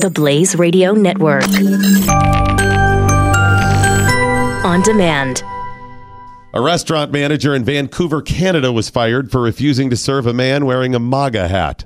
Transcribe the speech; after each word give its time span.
The 0.00 0.08
Blaze 0.08 0.56
Radio 0.56 0.92
Network. 0.92 1.44
On 4.64 4.80
demand. 4.80 5.42
A 6.54 6.62
restaurant 6.62 7.12
manager 7.12 7.54
in 7.54 7.64
Vancouver, 7.64 8.22
Canada 8.22 8.72
was 8.72 8.88
fired 8.88 9.30
for 9.30 9.42
refusing 9.42 9.90
to 9.90 9.98
serve 9.98 10.26
a 10.26 10.32
man 10.32 10.64
wearing 10.64 10.94
a 10.94 10.98
MAGA 10.98 11.48
hat. 11.48 11.84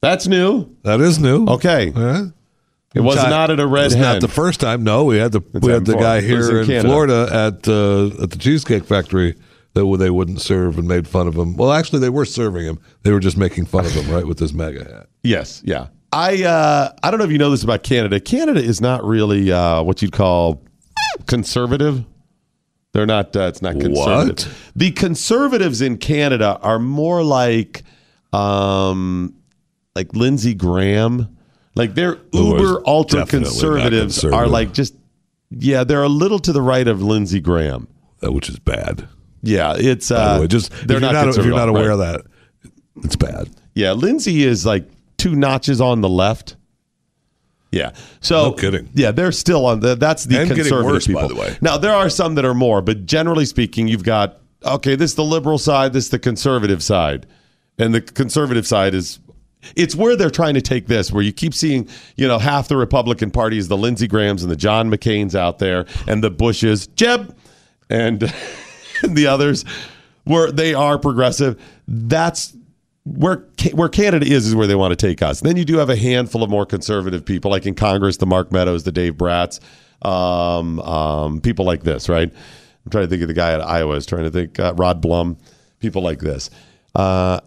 That's 0.00 0.26
new. 0.26 0.74
That 0.82 1.00
is 1.00 1.20
new. 1.20 1.46
Okay. 1.46 1.92
Yeah. 1.94 2.26
It 2.92 3.00
was 3.02 3.22
Ti- 3.22 3.30
not 3.30 3.52
at 3.52 3.60
a 3.60 3.68
red 3.68 3.86
It's 3.86 3.94
not 3.94 4.20
the 4.20 4.26
first 4.26 4.58
time. 4.58 4.82
No, 4.82 5.04
we 5.04 5.18
had 5.18 5.30
the 5.30 5.42
we 5.52 5.70
had 5.70 5.84
the 5.84 5.94
guy 5.94 6.22
before. 6.22 6.34
It 6.34 6.38
was 6.38 6.48
here 6.48 6.60
in 6.62 6.70
in, 6.72 6.82
Florida 6.82 7.28
at 7.30 7.68
uh, 7.68 8.06
at 8.20 8.30
the 8.30 8.36
Cheesecake 8.36 8.84
Factory 8.84 9.36
that 9.86 9.98
they 9.98 10.10
wouldn't 10.10 10.40
serve 10.40 10.78
and 10.78 10.86
made 10.88 11.06
fun 11.08 11.26
of 11.28 11.36
him. 11.36 11.56
Well, 11.56 11.72
actually, 11.72 12.00
they 12.00 12.08
were 12.10 12.24
serving 12.24 12.64
him. 12.64 12.78
They 13.02 13.12
were 13.12 13.20
just 13.20 13.36
making 13.36 13.66
fun 13.66 13.86
of 13.86 13.92
him, 13.92 14.12
right, 14.12 14.26
with 14.26 14.38
his 14.38 14.52
MAGA 14.54 14.84
hat. 14.84 15.06
Yes, 15.22 15.62
yeah. 15.64 15.88
I 16.12 16.42
uh, 16.44 16.92
I 17.02 17.10
don't 17.10 17.18
know 17.18 17.24
if 17.24 17.30
you 17.32 17.38
know 17.38 17.50
this 17.50 17.62
about 17.62 17.82
Canada. 17.82 18.18
Canada 18.20 18.60
is 18.60 18.80
not 18.80 19.04
really 19.04 19.52
uh, 19.52 19.82
what 19.82 20.00
you'd 20.00 20.12
call 20.12 20.62
conservative. 21.26 22.04
They're 22.92 23.06
not. 23.06 23.36
Uh, 23.36 23.42
it's 23.42 23.60
not 23.62 23.78
conservative. 23.78 24.46
What? 24.46 24.48
The 24.74 24.90
conservatives 24.92 25.82
in 25.82 25.98
Canada 25.98 26.58
are 26.62 26.78
more 26.78 27.22
like, 27.22 27.82
um, 28.32 29.34
like 29.94 30.14
Lindsey 30.14 30.54
Graham. 30.54 31.36
Like 31.74 31.94
they're 31.94 32.16
Who 32.32 32.56
uber 32.56 32.82
ultra 32.86 33.20
definitely 33.20 33.50
not 33.50 33.52
conservatives 33.52 34.24
are 34.24 34.48
like 34.48 34.72
just 34.72 34.94
yeah 35.50 35.84
they're 35.84 36.02
a 36.02 36.08
little 36.08 36.40
to 36.40 36.52
the 36.52 36.62
right 36.62 36.88
of 36.88 37.02
Lindsey 37.02 37.40
Graham. 37.40 37.86
uh, 38.24 38.32
which 38.32 38.48
is 38.48 38.58
bad. 38.58 39.08
Yeah, 39.48 39.74
it's 39.76 40.10
uh, 40.10 40.36
the 40.36 40.40
way, 40.42 40.46
just 40.46 40.70
they're 40.70 40.96
if 40.96 41.02
you're 41.02 41.12
not, 41.12 41.26
not, 41.26 41.38
if 41.38 41.44
you're 41.44 41.54
not 41.54 41.68
aware 41.68 41.90
right. 41.90 41.92
of 41.92 41.98
that, 41.98 42.72
it's 43.04 43.16
bad. 43.16 43.48
Yeah, 43.74 43.92
Lindsey 43.92 44.42
is 44.44 44.66
like 44.66 44.88
two 45.16 45.34
notches 45.34 45.80
on 45.80 46.00
the 46.00 46.08
left. 46.08 46.56
Yeah. 47.70 47.92
So 48.20 48.50
No 48.50 48.52
kidding. 48.52 48.88
Yeah, 48.94 49.10
they're 49.10 49.32
still 49.32 49.66
on 49.66 49.80
the 49.80 49.94
that's 49.94 50.24
the 50.24 50.40
And 50.40 50.50
conservative 50.50 50.84
worse, 50.84 51.06
by 51.06 51.26
the 51.26 51.34
way. 51.34 51.56
Now 51.60 51.76
there 51.76 51.94
are 51.94 52.08
some 52.08 52.34
that 52.36 52.44
are 52.44 52.54
more, 52.54 52.80
but 52.80 53.04
generally 53.04 53.44
speaking, 53.44 53.88
you've 53.88 54.04
got 54.04 54.38
okay, 54.64 54.96
this 54.96 55.12
is 55.12 55.16
the 55.16 55.24
liberal 55.24 55.58
side, 55.58 55.92
this 55.92 56.04
is 56.04 56.10
the 56.10 56.18
conservative 56.18 56.82
side. 56.82 57.26
And 57.78 57.94
the 57.94 58.00
conservative 58.00 58.66
side 58.66 58.94
is 58.94 59.20
it's 59.76 59.94
where 59.94 60.16
they're 60.16 60.30
trying 60.30 60.54
to 60.54 60.60
take 60.60 60.86
this, 60.86 61.12
where 61.12 61.22
you 61.22 61.32
keep 61.32 61.54
seeing, 61.54 61.88
you 62.16 62.26
know, 62.26 62.38
half 62.38 62.68
the 62.68 62.76
Republican 62.76 63.30
Party 63.30 63.58
is 63.58 63.68
the 63.68 63.76
Lindsey 63.76 64.06
Grahams 64.06 64.42
and 64.42 64.50
the 64.50 64.56
John 64.56 64.90
McCain's 64.90 65.34
out 65.34 65.58
there, 65.58 65.86
and 66.06 66.22
the 66.22 66.30
Bushes, 66.30 66.86
Jeb, 66.88 67.36
and, 67.90 68.32
and 69.02 69.16
the 69.16 69.26
others, 69.26 69.64
where 70.24 70.50
they 70.52 70.74
are 70.74 70.98
progressive. 70.98 71.60
That's 71.86 72.54
where 73.04 73.46
where 73.72 73.88
Canada 73.88 74.26
is 74.26 74.46
is 74.46 74.54
where 74.54 74.66
they 74.66 74.74
want 74.74 74.92
to 74.92 74.96
take 74.96 75.22
us. 75.22 75.40
then 75.40 75.56
you 75.56 75.64
do 75.64 75.78
have 75.78 75.90
a 75.90 75.96
handful 75.96 76.42
of 76.42 76.50
more 76.50 76.66
conservative 76.66 77.24
people, 77.24 77.50
like 77.50 77.66
in 77.66 77.74
Congress, 77.74 78.18
the 78.18 78.26
Mark 78.26 78.52
Meadows, 78.52 78.84
the 78.84 78.92
Dave 78.92 79.16
Brats, 79.16 79.60
um, 80.02 80.80
um, 80.80 81.40
people 81.40 81.64
like 81.64 81.82
this, 81.82 82.08
right? 82.08 82.30
I'm 82.30 82.90
trying 82.90 83.04
to 83.04 83.08
think 83.08 83.22
of 83.22 83.28
the 83.28 83.34
guy 83.34 83.52
at 83.52 83.60
Iowa. 83.60 83.92
I 83.92 83.94
was 83.96 84.06
trying 84.06 84.24
to 84.24 84.30
think 84.30 84.58
uh, 84.58 84.74
Rod 84.74 85.00
Blum, 85.00 85.36
people 85.80 86.02
like 86.02 86.20
this. 86.20 86.50
Uh, 86.94 87.40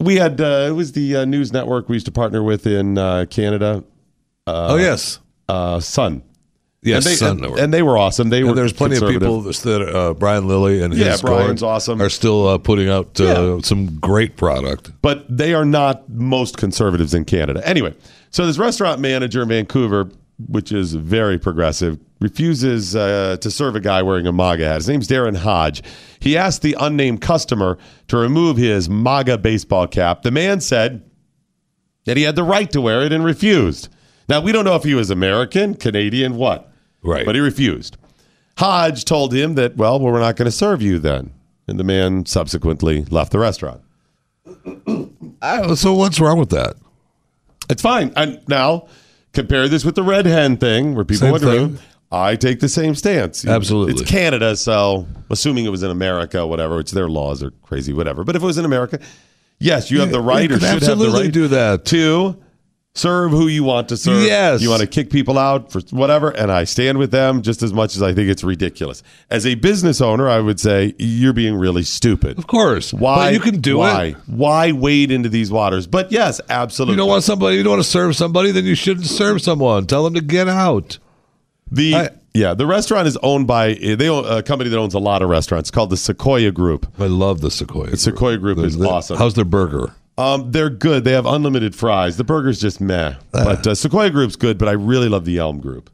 we 0.00 0.16
had 0.16 0.40
uh, 0.40 0.66
it 0.68 0.72
was 0.72 0.92
the 0.92 1.16
uh, 1.16 1.24
news 1.24 1.52
network 1.52 1.88
we 1.88 1.96
used 1.96 2.06
to 2.06 2.12
partner 2.12 2.42
with 2.42 2.66
in 2.66 2.98
uh, 2.98 3.26
Canada, 3.28 3.84
oh 4.46 4.76
yes, 4.76 5.18
uh, 5.48 5.80
Sun. 5.80 6.22
Yes, 6.82 7.04
and 7.04 7.12
they, 7.12 7.16
Sun 7.16 7.44
and, 7.44 7.58
and 7.58 7.74
they 7.74 7.82
were 7.82 7.98
awesome. 7.98 8.28
They 8.30 8.42
were. 8.44 8.50
And 8.50 8.58
there's 8.58 8.72
plenty 8.72 8.96
of 8.96 9.02
people 9.08 9.40
that 9.42 9.82
uh, 9.94 10.14
Brian 10.14 10.46
Lilley 10.46 10.80
and 10.80 10.92
his 10.94 11.02
Yeah, 11.04 11.16
Brian's 11.20 11.62
awesome. 11.62 12.00
are 12.00 12.08
still 12.08 12.46
uh, 12.46 12.58
putting 12.58 12.88
out 12.88 13.20
uh, 13.20 13.24
Yeah. 13.24 13.58
some 13.62 13.98
great 13.98 14.36
product. 14.36 14.92
but 15.02 15.24
they 15.28 15.54
are 15.54 15.64
not 15.64 16.08
most 16.08 16.56
conservatives 16.56 17.14
in 17.14 17.24
Canada. 17.24 17.66
Anyway, 17.66 17.94
so 18.30 18.46
this 18.46 18.58
restaurant 18.58 19.00
manager 19.00 19.42
in 19.42 19.48
Vancouver, 19.48 20.08
which 20.46 20.70
is 20.70 20.94
very 20.94 21.36
progressive, 21.36 21.98
refuses 22.20 22.94
uh, 22.94 23.36
to 23.40 23.50
serve 23.50 23.74
a 23.74 23.80
guy 23.80 24.02
wearing 24.02 24.26
a 24.28 24.32
MAGA 24.32 24.64
hat. 24.64 24.76
His 24.76 24.88
name's 24.88 25.08
Darren 25.08 25.36
Hodge. 25.36 25.82
He 26.20 26.36
asked 26.36 26.62
the 26.62 26.76
unnamed 26.78 27.20
customer 27.20 27.76
to 28.06 28.16
remove 28.16 28.56
his 28.56 28.88
MAGA 28.88 29.38
baseball 29.38 29.88
cap. 29.88 30.22
The 30.22 30.30
man 30.30 30.60
said 30.60 31.02
that 32.04 32.16
he 32.16 32.22
had 32.22 32.36
the 32.36 32.44
right 32.44 32.70
to 32.70 32.80
wear 32.80 33.02
it 33.02 33.12
and 33.12 33.24
refused. 33.24 33.88
Now, 34.28 34.40
we 34.40 34.52
don't 34.52 34.64
know 34.64 34.76
if 34.76 34.84
he 34.84 34.94
was 34.94 35.10
American, 35.10 35.74
Canadian, 35.74 36.36
what. 36.36 36.67
Right. 37.08 37.24
But 37.26 37.34
he 37.34 37.40
refused. 37.40 37.96
Hodge 38.58 39.04
told 39.04 39.32
him 39.32 39.54
that, 39.54 39.76
well, 39.76 39.98
we're 40.00 40.18
not 40.20 40.36
going 40.36 40.46
to 40.46 40.52
serve 40.52 40.82
you 40.82 40.98
then. 40.98 41.32
And 41.66 41.78
the 41.78 41.84
man 41.84 42.26
subsequently 42.26 43.04
left 43.04 43.30
the 43.32 43.38
restaurant. 43.38 43.82
I- 45.42 45.74
so 45.74 45.94
what's 45.94 46.20
wrong 46.20 46.38
with 46.38 46.50
that? 46.50 46.76
It's 47.70 47.82
fine. 47.82 48.12
And 48.16 48.40
now 48.48 48.88
compare 49.32 49.68
this 49.68 49.84
with 49.84 49.94
the 49.94 50.02
red 50.02 50.26
hen 50.26 50.56
thing 50.56 50.94
where 50.94 51.04
people 51.04 51.30
would 51.32 51.42
remove. 51.42 51.84
I 52.10 52.36
take 52.36 52.60
the 52.60 52.68
same 52.70 52.94
stance. 52.94 53.46
Absolutely. 53.46 53.92
It's 53.92 54.10
Canada, 54.10 54.56
so 54.56 55.06
assuming 55.28 55.66
it 55.66 55.68
was 55.68 55.82
in 55.82 55.90
America, 55.90 56.46
whatever, 56.46 56.76
which 56.76 56.92
their 56.92 57.08
laws 57.08 57.42
are 57.42 57.50
crazy, 57.62 57.92
whatever. 57.92 58.24
But 58.24 58.34
if 58.34 58.42
it 58.42 58.46
was 58.46 58.56
in 58.56 58.64
America, 58.64 58.98
yes, 59.58 59.90
you 59.90 60.00
have 60.00 60.10
the 60.10 60.20
right 60.20 60.48
You 60.48 60.56
or 60.56 60.58
should 60.60 60.82
have 60.82 60.98
the 60.98 61.10
right 61.10 61.30
do 61.30 61.48
that. 61.48 61.84
to 61.86 62.42
serve 62.94 63.30
who 63.30 63.46
you 63.46 63.62
want 63.64 63.88
to 63.90 63.96
serve. 63.96 64.22
Yes. 64.24 64.60
You 64.60 64.70
want 64.70 64.80
to 64.80 64.86
kick 64.86 65.10
people 65.10 65.38
out 65.38 65.70
for 65.70 65.80
whatever, 65.90 66.30
and 66.30 66.50
I 66.50 66.64
stand 66.64 66.98
with 66.98 67.10
them 67.10 67.42
just 67.42 67.62
as 67.62 67.72
much 67.72 67.94
as 67.96 68.02
I 68.02 68.12
think 68.12 68.28
it's 68.28 68.42
ridiculous. 68.42 69.02
As 69.30 69.46
a 69.46 69.54
business 69.54 70.00
owner, 70.00 70.28
I 70.28 70.40
would 70.40 70.58
say 70.58 70.94
you're 70.98 71.32
being 71.32 71.54
really 71.54 71.84
stupid. 71.84 72.38
Of 72.38 72.46
course. 72.46 72.92
Why 72.92 73.26
But 73.28 73.34
you 73.34 73.40
can 73.40 73.60
do 73.60 73.78
why? 73.78 74.04
it. 74.06 74.16
Why 74.26 74.72
wade 74.72 75.10
into 75.10 75.28
these 75.28 75.50
waters? 75.50 75.86
But 75.86 76.10
yes, 76.10 76.40
absolutely. 76.48 76.94
You 76.94 76.98
don't 76.98 77.08
want 77.08 77.24
somebody. 77.24 77.56
You 77.56 77.62
don't 77.62 77.72
want 77.72 77.82
to 77.84 77.88
serve 77.88 78.16
somebody. 78.16 78.50
Then 78.50 78.64
you 78.64 78.74
shouldn't 78.74 79.06
serve 79.06 79.40
someone. 79.42 79.86
Tell 79.86 80.02
them 80.04 80.14
to 80.14 80.20
get 80.20 80.48
out. 80.48 80.98
The 81.70 81.94
I- 81.94 82.10
yeah, 82.34 82.54
the 82.54 82.66
restaurant 82.66 83.08
is 83.08 83.16
owned 83.22 83.46
by 83.48 83.74
they 83.74 84.08
own 84.08 84.24
a 84.24 84.42
company 84.42 84.70
that 84.70 84.78
owns 84.78 84.94
a 84.94 84.98
lot 85.00 85.22
of 85.22 85.28
restaurants 85.28 85.70
called 85.72 85.90
the 85.90 85.96
Sequoia 85.96 86.52
Group. 86.52 86.86
I 86.98 87.06
love 87.06 87.40
the 87.40 87.50
Sequoia. 87.50 87.90
The 87.90 87.96
Sequoia 87.96 88.36
Group 88.38 88.58
is 88.58 88.80
awesome. 88.80 89.16
How's 89.18 89.34
their 89.34 89.44
burger? 89.44 89.92
Um, 90.18 90.50
they're 90.50 90.68
good. 90.70 91.04
They 91.04 91.12
have 91.12 91.26
unlimited 91.26 91.74
fries. 91.76 92.16
The 92.16 92.24
burger's 92.24 92.60
just 92.60 92.80
meh, 92.80 93.14
but 93.32 93.66
uh, 93.66 93.74
Sequoia 93.74 94.10
Group's 94.10 94.36
good. 94.36 94.58
But 94.58 94.68
I 94.68 94.72
really 94.72 95.08
love 95.08 95.24
the 95.24 95.38
Elm 95.38 95.60
Group. 95.60 95.90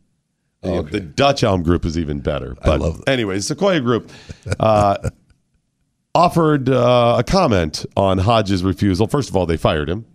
The- 0.63 0.83
The 0.83 1.01
Dutch 1.01 1.45
Elm 1.45 1.63
Group 1.63 1.85
is 1.85 1.99
even 1.99 2.21
better. 2.21 2.57
But 2.65 2.81
love 2.81 2.99
that. 3.05 3.09
anyway, 3.11 3.39
Sequoia 3.41 3.81
Group 3.81 4.11
uh, 4.59 4.97
offered 6.15 6.71
uh, 6.71 7.17
a 7.19 7.23
comment 7.25 7.85
on 7.99 8.17
Hodge's 8.19 8.65
refusal. 8.65 9.07
First 9.07 9.29
of 9.29 9.37
all, 9.37 9.45
they 9.47 9.59
fired 9.59 9.91
him. 9.91 10.07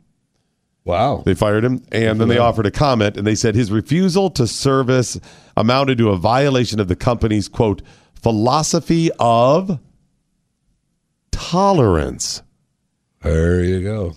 Wow. 0.86 1.22
They 1.24 1.36
fired 1.36 1.64
him, 1.64 1.84
and 1.92 2.20
then 2.20 2.30
they 2.30 2.40
offered 2.40 2.66
a 2.66 2.72
comment, 2.72 3.16
and 3.16 3.28
they 3.28 3.36
said 3.36 3.54
his 3.54 3.72
refusal 3.72 4.32
to 4.32 4.48
service 4.48 5.20
amounted 5.56 6.00
to 6.00 6.10
a 6.10 6.18
violation 6.18 6.80
of 6.80 6.88
the 6.88 6.96
company's 6.96 7.48
quote 7.48 7.84
philosophy 8.16 9.12
of 9.20 9.78
tolerance. 11.32 12.42
There 13.22 13.64
you 13.64 13.82
go. 13.84 14.16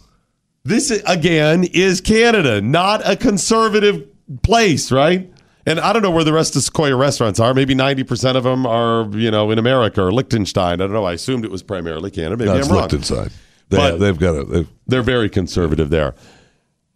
This 0.64 0.90
again 0.90 1.64
is 1.64 2.00
Canada, 2.00 2.60
not 2.60 3.00
a 3.08 3.16
conservative 3.16 4.06
place, 4.42 4.92
right? 4.92 5.28
And 5.66 5.78
I 5.80 5.92
don't 5.92 6.02
know 6.02 6.10
where 6.10 6.24
the 6.24 6.32
rest 6.32 6.56
of 6.56 6.62
Sequoia 6.62 6.96
restaurants 6.96 7.40
are. 7.40 7.52
Maybe 7.54 7.74
ninety 7.74 8.04
percent 8.04 8.36
of 8.36 8.44
them 8.44 8.66
are, 8.66 9.08
you 9.16 9.30
know, 9.30 9.50
in 9.50 9.58
America 9.58 10.02
or 10.04 10.12
Liechtenstein. 10.12 10.74
I 10.74 10.76
don't 10.84 10.92
know. 10.92 11.04
I 11.04 11.12
assumed 11.14 11.44
it 11.44 11.50
was 11.50 11.62
primarily 11.62 12.10
Canada. 12.10 12.36
Maybe 12.36 12.50
No, 12.50 12.64
I'm 12.64 12.68
wrong. 12.70 12.80
Liechtenstein. 12.82 13.30
They, 13.68 13.76
But- 13.76 13.98
they've 13.98 14.18
got 14.18 14.36
a. 14.36 14.44
They've, 14.44 14.68
They're 14.86 15.02
very 15.02 15.28
conservative 15.28 15.90
there. 15.90 16.14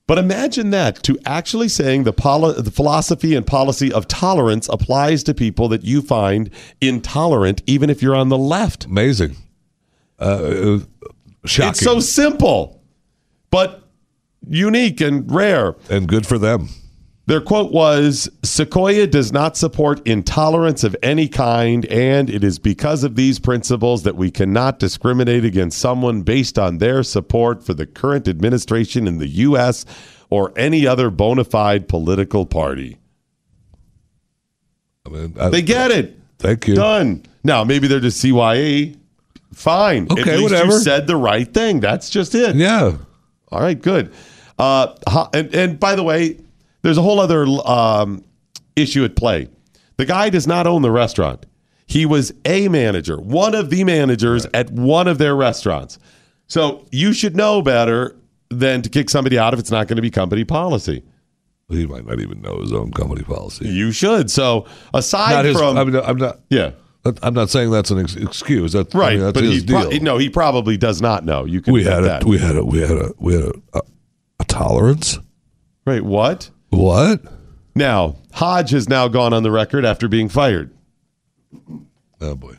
But 0.08 0.18
imagine 0.18 0.70
that 0.70 1.02
to 1.02 1.18
actually 1.26 1.68
saying 1.68 2.04
the, 2.04 2.12
poli- 2.12 2.60
the 2.62 2.70
philosophy 2.70 3.34
and 3.34 3.44
policy 3.44 3.92
of 3.92 4.06
tolerance 4.06 4.68
applies 4.68 5.24
to 5.24 5.34
people 5.34 5.66
that 5.70 5.82
you 5.82 6.00
find 6.00 6.48
intolerant, 6.80 7.60
even 7.66 7.90
if 7.90 8.02
you're 8.02 8.14
on 8.14 8.28
the 8.28 8.38
left. 8.38 8.84
amazing. 8.84 9.34
Uh, 10.20 10.78
shocking. 11.46 11.70
It's 11.70 11.80
so 11.80 12.00
simple, 12.00 12.82
but 13.50 13.88
unique 14.48 15.00
and 15.00 15.30
rare. 15.32 15.76
and 15.90 16.06
good 16.08 16.26
for 16.26 16.38
them. 16.38 16.68
Their 17.26 17.40
quote 17.40 17.72
was 17.72 18.30
Sequoia 18.44 19.08
does 19.08 19.32
not 19.32 19.56
support 19.56 20.06
intolerance 20.06 20.84
of 20.84 20.94
any 21.02 21.26
kind, 21.26 21.84
and 21.86 22.30
it 22.30 22.44
is 22.44 22.60
because 22.60 23.02
of 23.02 23.16
these 23.16 23.40
principles 23.40 24.04
that 24.04 24.14
we 24.14 24.30
cannot 24.30 24.78
discriminate 24.78 25.44
against 25.44 25.78
someone 25.78 26.22
based 26.22 26.56
on 26.56 26.78
their 26.78 27.02
support 27.02 27.64
for 27.64 27.74
the 27.74 27.86
current 27.86 28.28
administration 28.28 29.08
in 29.08 29.18
the 29.18 29.26
U.S. 29.26 29.84
or 30.30 30.52
any 30.56 30.86
other 30.86 31.10
bona 31.10 31.42
fide 31.42 31.88
political 31.88 32.46
party. 32.46 32.98
I 35.04 35.08
mean, 35.08 35.34
I, 35.40 35.48
They 35.48 35.62
get 35.62 35.90
it. 35.90 36.20
Thank 36.38 36.68
you. 36.68 36.76
Done. 36.76 37.24
Now, 37.42 37.64
maybe 37.64 37.88
they're 37.88 37.98
just 38.00 38.22
CYA. 38.22 38.96
Fine. 39.52 40.04
At 40.04 40.18
Okay, 40.18 40.32
least 40.36 40.42
whatever. 40.42 40.72
You 40.72 40.78
said 40.80 41.06
the 41.06 41.16
right 41.16 41.52
thing. 41.52 41.80
That's 41.80 42.10
just 42.10 42.34
it. 42.34 42.56
Yeah. 42.56 42.96
All 43.50 43.60
right, 43.60 43.80
good. 43.80 44.12
Uh, 44.58 44.94
and, 45.32 45.54
and 45.54 45.80
by 45.80 45.94
the 45.94 46.02
way, 46.02 46.38
there's 46.82 46.98
a 46.98 47.02
whole 47.02 47.20
other 47.20 47.44
um, 47.64 48.24
issue 48.74 49.04
at 49.04 49.16
play. 49.16 49.48
The 49.96 50.04
guy 50.04 50.30
does 50.30 50.46
not 50.46 50.66
own 50.66 50.82
the 50.82 50.90
restaurant. 50.90 51.46
He 51.86 52.04
was 52.04 52.32
a 52.44 52.68
manager, 52.68 53.18
one 53.20 53.54
of 53.54 53.70
the 53.70 53.84
managers 53.84 54.46
at 54.52 54.70
one 54.70 55.06
of 55.08 55.18
their 55.18 55.36
restaurants. 55.36 55.98
So 56.48 56.84
you 56.90 57.12
should 57.12 57.36
know 57.36 57.62
better 57.62 58.16
than 58.50 58.82
to 58.82 58.88
kick 58.90 59.08
somebody 59.10 59.38
out 59.38 59.54
if 59.54 59.60
it's 59.60 59.70
not 59.70 59.86
going 59.88 59.96
to 59.96 60.02
be 60.02 60.10
company 60.10 60.44
policy. 60.44 61.02
He 61.68 61.86
might 61.86 62.06
not 62.06 62.20
even 62.20 62.40
know 62.42 62.60
his 62.60 62.72
own 62.72 62.92
company 62.92 63.22
policy. 63.22 63.68
You 63.68 63.90
should. 63.92 64.30
So 64.30 64.66
aside 64.94 65.32
Not 65.32 65.44
his, 65.44 65.56
from 65.56 65.76
I'm, 65.76 65.90
not, 65.92 66.08
I'm 66.08 66.16
not. 66.16 66.40
yeah. 66.50 66.72
I'm 67.22 67.34
not 67.34 67.50
saying 67.50 67.70
that's 67.70 67.90
an 67.90 67.98
ex- 68.00 68.16
excuse. 68.16 68.72
That's, 68.72 68.94
I 68.94 68.98
Right, 68.98 69.12
mean, 69.14 69.20
that's 69.20 69.34
but 69.34 69.44
his 69.44 69.62
he 69.62 69.66
pro- 69.66 69.90
deal. 69.90 70.02
no, 70.02 70.18
he 70.18 70.28
probably 70.30 70.76
does 70.76 71.00
not 71.02 71.24
know. 71.24 71.44
You 71.44 71.60
can 71.60 71.72
we 71.72 71.84
had 71.84 72.00
a 72.00 72.06
that. 72.06 72.24
we 72.24 72.38
had 72.38 72.56
a 72.56 72.64
we 72.64 72.80
had 72.80 72.90
a 72.90 73.12
we 73.18 73.34
had 73.34 73.42
a, 73.44 73.52
a, 73.74 73.80
a 74.40 74.44
tolerance. 74.44 75.18
Right, 75.86 76.02
what? 76.02 76.50
What? 76.70 77.20
Now, 77.74 78.16
Hodge 78.32 78.70
has 78.70 78.88
now 78.88 79.08
gone 79.08 79.32
on 79.32 79.42
the 79.42 79.50
record 79.50 79.84
after 79.84 80.08
being 80.08 80.28
fired. 80.28 80.72
Oh 82.20 82.34
boy. 82.34 82.54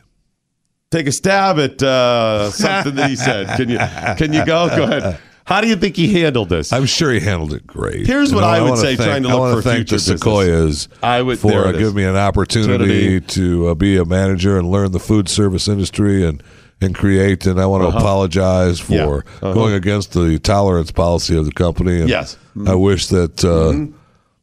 Take 0.90 1.06
a 1.06 1.12
stab 1.12 1.58
at 1.58 1.82
uh, 1.82 2.50
something 2.50 2.94
that 2.94 3.10
he 3.10 3.16
said. 3.16 3.48
Can 3.56 3.68
you 3.68 3.78
can 4.16 4.32
you 4.32 4.44
go? 4.46 4.68
Go 4.74 4.84
ahead. 4.84 5.18
How 5.48 5.60
do 5.62 5.66
you 5.68 5.76
think 5.76 5.96
he 5.96 6.20
handled 6.20 6.50
this? 6.50 6.72
I'm 6.74 6.84
sure 6.84 7.10
he 7.10 7.20
handled 7.20 7.54
it 7.54 7.66
great. 7.66 8.06
Here's 8.06 8.34
what 8.34 8.44
I 8.44 8.60
would 8.60 8.76
say, 8.78 8.96
thank- 8.96 9.08
trying 9.08 9.22
to 9.22 9.28
look 9.30 9.38
wanna 9.40 9.56
for 9.56 9.62
thank 9.62 9.88
future 9.88 9.94
the. 9.96 10.00
Sequoias. 10.18 10.88
I 11.02 11.22
would- 11.22 11.38
for 11.38 11.66
uh, 11.68 11.72
giving 11.72 11.94
me 11.94 12.04
an 12.04 12.16
opportunity 12.16 13.20
to 13.20 13.68
uh, 13.68 13.74
be 13.74 13.96
a 13.96 14.04
manager 14.04 14.58
and 14.58 14.70
learn 14.70 14.92
the 14.92 15.00
food 15.00 15.28
service 15.28 15.66
industry 15.68 16.24
and 16.26 16.42
and 16.80 16.94
create. 16.94 17.44
And 17.46 17.58
I 17.60 17.66
want 17.66 17.82
to 17.90 17.96
apologize 17.96 18.78
for 18.78 18.92
Uh-huh. 18.92 19.22
Yeah. 19.42 19.48
Uh-huh. 19.48 19.52
going 19.54 19.72
against 19.74 20.12
the 20.12 20.38
tolerance 20.38 20.90
policy 20.92 21.36
of 21.36 21.44
the 21.44 21.50
company. 21.52 22.00
And 22.00 22.08
Yes. 22.08 22.36
I 22.66 22.74
wish 22.74 23.06
that. 23.08 23.42
Uh, 23.44 23.72
Mm-hmm. 23.72 23.94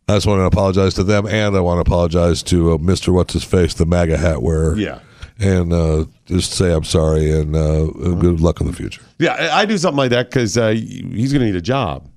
I 0.08 0.14
just 0.18 0.28
want 0.28 0.40
to 0.40 0.44
apologize 0.44 0.94
to 0.96 1.04
them, 1.04 1.26
and 1.26 1.58
I 1.58 1.62
want 1.62 1.78
to 1.78 1.82
apologize 1.82 2.44
to 2.44 2.74
uh, 2.74 2.78
Mister 2.78 3.12
What's 3.12 3.34
His 3.34 3.44
Face, 3.44 3.74
the 3.74 3.88
MAGA 3.88 4.18
hat 4.18 4.44
wearer. 4.44 4.78
Yeah. 4.78 5.00
And 5.40 5.74
uh, 5.74 6.06
just 6.26 6.52
say 6.54 6.74
I'm 6.74 6.84
sorry 6.84 7.32
and 7.32 7.56
uh, 7.56 7.86
good 8.16 8.40
luck 8.42 8.62
in 8.62 8.68
the 8.68 8.74
future. 8.74 9.02
Yeah, 9.20 9.50
I 9.54 9.66
do 9.66 9.78
something 9.78 9.98
like 9.98 10.10
that 10.12 10.30
because 10.30 10.58
uh, 10.58 10.70
he's 10.72 11.32
going 11.34 11.42
to 11.42 11.46
need 11.48 11.56
a 11.56 11.62
job. 11.62 12.08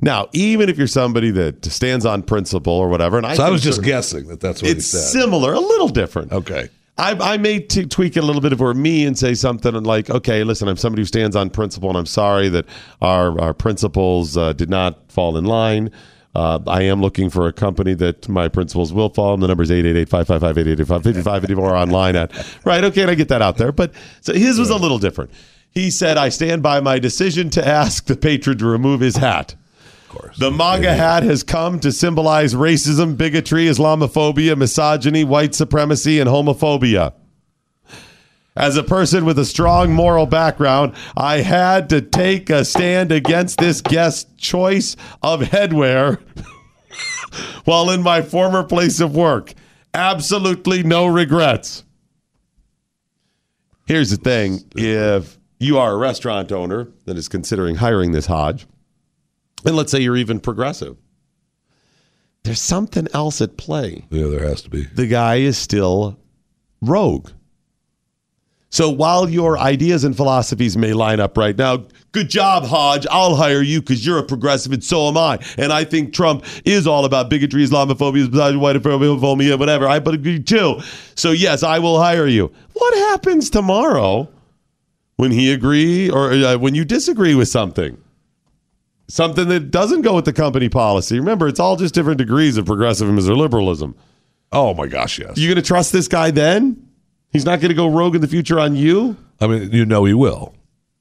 Now, 0.00 0.28
even 0.32 0.68
if 0.68 0.76
you're 0.76 0.86
somebody 0.86 1.30
that 1.30 1.64
stands 1.64 2.04
on 2.04 2.22
principle 2.22 2.74
or 2.74 2.88
whatever, 2.88 3.16
and 3.16 3.26
I, 3.26 3.34
So 3.34 3.44
I 3.44 3.50
was 3.50 3.62
just 3.62 3.82
guessing 3.82 4.26
that 4.28 4.40
that's 4.40 4.60
what 4.62 4.70
it's 4.70 4.92
he 4.92 4.98
said. 4.98 5.08
similar, 5.20 5.54
a 5.54 5.60
little 5.60 5.88
different. 5.88 6.32
okay. 6.32 6.68
I, 6.98 7.12
I 7.34 7.36
may 7.36 7.58
t- 7.60 7.84
tweak 7.84 8.16
it 8.16 8.22
a 8.22 8.26
little 8.26 8.40
bit 8.40 8.56
for 8.56 8.72
me 8.72 9.04
and 9.04 9.18
say 9.18 9.34
something 9.34 9.74
like, 9.84 10.08
okay, 10.08 10.44
listen, 10.44 10.66
I'm 10.66 10.78
somebody 10.78 11.02
who 11.02 11.06
stands 11.06 11.36
on 11.36 11.50
principle, 11.50 11.90
and 11.90 11.98
I'm 11.98 12.06
sorry 12.06 12.48
that 12.48 12.64
our 13.02 13.38
our 13.38 13.52
principles 13.52 14.34
uh, 14.38 14.54
did 14.54 14.70
not 14.70 15.10
fall 15.12 15.36
in 15.36 15.44
line. 15.44 15.90
Uh, 16.36 16.60
I 16.66 16.82
am 16.82 17.00
looking 17.00 17.30
for 17.30 17.46
a 17.46 17.52
company 17.52 17.94
that 17.94 18.28
my 18.28 18.48
principles 18.48 18.92
will. 18.92 19.06
And 19.16 19.42
the 19.42 19.48
number 19.48 19.62
is 19.62 19.70
888-555-8885, 19.70 21.56
or 21.56 21.74
online 21.74 22.14
at, 22.14 22.30
right, 22.66 22.84
okay, 22.84 23.00
and 23.00 23.10
I 23.10 23.14
get 23.14 23.28
that 23.28 23.40
out 23.40 23.56
there. 23.56 23.72
But 23.72 23.94
so 24.20 24.34
his 24.34 24.58
was 24.58 24.68
a 24.68 24.76
little 24.76 24.98
different. 24.98 25.30
He 25.70 25.90
said, 25.90 26.18
I 26.18 26.28
stand 26.28 26.62
by 26.62 26.80
my 26.80 26.98
decision 26.98 27.48
to 27.50 27.66
ask 27.66 28.04
the 28.04 28.16
patron 28.16 28.58
to 28.58 28.66
remove 28.66 29.00
his 29.00 29.16
hat. 29.16 29.54
Of 30.02 30.08
course. 30.10 30.38
The 30.38 30.50
MAGA 30.50 30.92
hat 30.94 31.22
has 31.22 31.42
come 31.42 31.80
to 31.80 31.90
symbolize 31.90 32.54
racism, 32.54 33.16
bigotry, 33.16 33.64
Islamophobia, 33.64 34.58
misogyny, 34.58 35.24
white 35.24 35.54
supremacy, 35.54 36.20
and 36.20 36.28
homophobia. 36.28 37.14
As 38.56 38.78
a 38.78 38.82
person 38.82 39.26
with 39.26 39.38
a 39.38 39.44
strong 39.44 39.92
moral 39.92 40.24
background, 40.24 40.94
I 41.14 41.42
had 41.42 41.90
to 41.90 42.00
take 42.00 42.48
a 42.48 42.64
stand 42.64 43.12
against 43.12 43.58
this 43.58 43.82
guest's 43.82 44.32
choice 44.38 44.96
of 45.22 45.40
headwear 45.40 46.20
while 47.64 47.90
in 47.90 48.02
my 48.02 48.22
former 48.22 48.64
place 48.64 48.98
of 48.98 49.14
work. 49.14 49.52
Absolutely 49.92 50.82
no 50.82 51.06
regrets. 51.06 51.84
Here's 53.86 54.10
the 54.10 54.16
thing 54.16 54.64
if 54.74 55.38
you 55.60 55.78
are 55.78 55.92
a 55.92 55.96
restaurant 55.96 56.50
owner 56.50 56.88
that 57.04 57.18
is 57.18 57.28
considering 57.28 57.76
hiring 57.76 58.12
this 58.12 58.26
Hodge, 58.26 58.66
and 59.64 59.76
let's 59.76 59.92
say 59.92 60.00
you're 60.00 60.16
even 60.16 60.40
progressive, 60.40 60.96
there's 62.42 62.60
something 62.60 63.06
else 63.12 63.40
at 63.40 63.56
play. 63.56 64.06
Yeah, 64.10 64.28
there 64.28 64.46
has 64.46 64.62
to 64.62 64.70
be. 64.70 64.84
The 64.84 65.06
guy 65.06 65.36
is 65.36 65.58
still 65.58 66.18
rogue. 66.80 67.30
So 68.76 68.90
while 68.90 69.26
your 69.26 69.56
ideas 69.56 70.04
and 70.04 70.14
philosophies 70.14 70.76
may 70.76 70.92
line 70.92 71.18
up 71.18 71.38
right 71.38 71.56
now, 71.56 71.86
good 72.12 72.28
job, 72.28 72.64
Hodge. 72.64 73.06
I'll 73.10 73.34
hire 73.34 73.62
you 73.62 73.80
because 73.80 74.04
you're 74.04 74.18
a 74.18 74.22
progressive 74.22 74.70
and 74.70 74.84
so 74.84 75.08
am 75.08 75.16
I. 75.16 75.38
And 75.56 75.72
I 75.72 75.82
think 75.82 76.12
Trump 76.12 76.44
is 76.66 76.86
all 76.86 77.06
about 77.06 77.30
bigotry, 77.30 77.64
Islamophobia, 77.64 78.60
white 78.60 78.76
homophobia, 78.76 79.58
whatever. 79.58 79.88
I 79.88 79.96
agree 79.96 80.42
too. 80.42 80.80
So 81.14 81.30
yes, 81.30 81.62
I 81.62 81.78
will 81.78 81.98
hire 81.98 82.26
you. 82.26 82.52
What 82.74 82.92
happens 83.12 83.48
tomorrow 83.48 84.28
when 85.16 85.30
he 85.30 85.54
agree 85.54 86.10
or 86.10 86.32
uh, 86.32 86.58
when 86.58 86.74
you 86.74 86.84
disagree 86.84 87.34
with 87.34 87.48
something? 87.48 87.96
Something 89.08 89.48
that 89.48 89.70
doesn't 89.70 90.02
go 90.02 90.14
with 90.14 90.26
the 90.26 90.34
company 90.34 90.68
policy. 90.68 91.18
Remember, 91.18 91.48
it's 91.48 91.60
all 91.60 91.76
just 91.76 91.94
different 91.94 92.18
degrees 92.18 92.58
of 92.58 92.66
progressivism 92.66 93.32
or 93.32 93.36
liberalism. 93.36 93.96
Oh 94.52 94.74
my 94.74 94.86
gosh, 94.86 95.18
yes. 95.18 95.38
You 95.38 95.48
going 95.48 95.56
to 95.56 95.66
trust 95.66 95.94
this 95.94 96.08
guy 96.08 96.30
then? 96.30 96.85
He's 97.32 97.44
not 97.44 97.60
going 97.60 97.68
to 97.68 97.74
go 97.74 97.88
rogue 97.88 98.14
in 98.14 98.20
the 98.20 98.28
future 98.28 98.58
on 98.58 98.76
you? 98.76 99.16
I 99.40 99.46
mean, 99.46 99.70
you 99.72 99.84
know 99.84 100.04
he 100.04 100.14
will. 100.14 100.54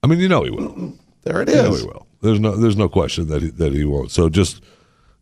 I 0.03 0.07
mean, 0.07 0.19
you 0.19 0.27
know 0.27 0.43
he 0.43 0.51
will. 0.51 0.93
There 1.23 1.41
it 1.41 1.49
is. 1.49 1.55
You 1.55 1.61
know 1.63 1.75
he 1.75 1.83
will. 1.85 2.07
There's 2.21 2.39
no 2.39 2.55
there's 2.55 2.77
no 2.77 2.87
question 2.87 3.29
that 3.29 3.41
he, 3.41 3.49
that 3.49 3.73
he 3.73 3.83
won't. 3.83 4.11
So 4.11 4.29
just 4.29 4.61